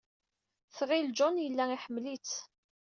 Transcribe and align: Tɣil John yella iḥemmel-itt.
Tɣil 0.75 1.07
John 1.17 1.35
yella 1.43 1.65
iḥemmel-itt. 1.75 2.33